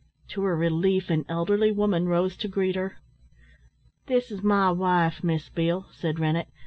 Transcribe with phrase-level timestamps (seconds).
[0.29, 2.97] To her relief an elderly woman rose to greet her.
[4.07, 6.47] "This is my wife, Miss Beale," said Rennett.